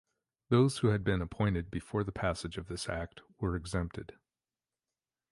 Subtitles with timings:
[0.49, 4.13] Those who had been appointed before the passage of this Act were exempted.